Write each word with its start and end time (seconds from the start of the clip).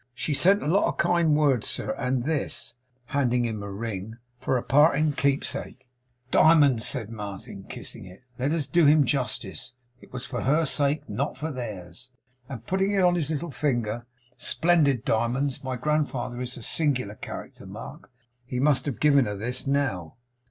She 0.15 0.33
sent 0.33 0.63
a 0.63 0.67
lot 0.67 0.87
of 0.87 0.97
kind 0.97 1.35
words, 1.35 1.67
sir, 1.67 1.93
and 1.95 2.23
this,' 2.23 2.73
handing 3.13 3.45
him 3.45 3.61
a 3.61 3.69
ring, 3.69 4.15
'for 4.39 4.57
a 4.57 4.63
parting 4.63 5.13
keepsake.' 5.13 5.85
'Diamonds!' 6.31 6.87
said 6.87 7.11
Martin, 7.11 7.65
kissing 7.69 8.05
it 8.07 8.23
let 8.39 8.51
us 8.51 8.65
do 8.65 8.87
him 8.87 9.05
justice, 9.05 9.73
it 10.01 10.11
was 10.11 10.25
for 10.25 10.41
her 10.41 10.65
sake; 10.65 11.07
not 11.07 11.37
for 11.37 11.51
theirs 11.51 12.09
and 12.49 12.65
putting 12.65 12.91
it 12.93 13.03
on 13.03 13.13
his 13.13 13.29
little 13.29 13.51
finger. 13.51 14.07
'Splendid 14.37 15.05
diamonds! 15.05 15.63
My 15.63 15.75
grandfather 15.75 16.41
is 16.41 16.57
a 16.57 16.63
singular 16.63 17.13
character, 17.13 17.67
Mark. 17.67 18.09
He 18.43 18.59
must 18.59 18.87
have 18.87 18.99
given 18.99 19.25
her 19.25 19.35
this 19.35 19.67
now. 19.67 20.15